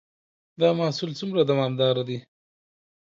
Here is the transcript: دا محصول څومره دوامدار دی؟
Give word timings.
دا 0.61 0.69
محصول 0.79 1.11
څومره 1.19 1.41
دوامدار 1.49 1.95
دی؟ 2.07 2.17